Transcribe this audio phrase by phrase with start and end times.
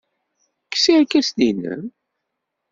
[0.65, 1.83] Kkes irkasen-nnem.